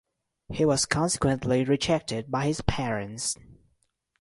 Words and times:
He 0.51 0.65
was 0.65 0.87
consequently 0.87 1.63
rejected 1.63 2.31
by 2.31 2.47
his 2.47 2.61
parents. 2.61 3.37